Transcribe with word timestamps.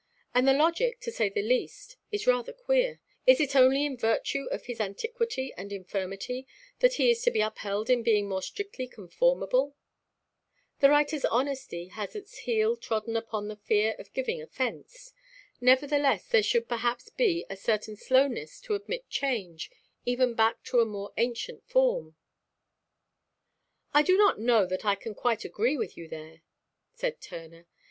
And 0.33 0.47
the 0.47 0.53
logic, 0.53 0.99
to 1.01 1.11
say 1.11 1.29
the 1.29 1.43
least, 1.43 1.95
is 2.11 2.25
rather 2.25 2.53
queer: 2.53 2.99
is 3.27 3.39
it 3.39 3.55
only 3.55 3.85
in 3.85 3.95
virtue 3.95 4.45
of 4.49 4.65
his 4.65 4.81
antiquity 4.81 5.53
and 5.55 5.71
infirmity 5.71 6.47
that 6.79 6.95
he 6.95 7.11
is 7.11 7.21
to 7.21 7.29
be 7.29 7.39
upheld 7.39 7.87
in 7.87 8.01
being 8.01 8.27
more 8.27 8.41
strictly 8.41 8.87
conformable? 8.87 9.75
The 10.79 10.89
writer's 10.89 11.23
honesty 11.25 11.89
has 11.89 12.15
its 12.15 12.35
heels 12.35 12.79
trodden 12.79 13.15
upon 13.15 13.47
by 13.47 13.53
the 13.53 13.59
fear 13.61 13.93
of 13.99 14.11
giving 14.13 14.41
offence. 14.41 15.13
Nevertheless 15.61 16.25
there 16.29 16.41
should 16.41 16.67
perhaps 16.67 17.09
be 17.11 17.45
a 17.47 17.55
certain 17.55 17.95
slowness 17.95 18.59
to 18.61 18.73
admit 18.73 19.07
change, 19.07 19.69
even 20.03 20.33
back 20.33 20.63
to 20.63 20.79
a 20.79 20.83
more 20.85 21.13
ancient 21.17 21.63
form." 21.69 22.15
"I 23.93 24.01
don't 24.01 24.39
know 24.39 24.65
that 24.65 24.83
I 24.83 24.95
can 24.95 25.13
quite 25.13 25.45
agree 25.45 25.77
with 25.77 25.95
you 25.95 26.07
there," 26.07 26.41
said 26.91 27.21
Turner. 27.21 27.67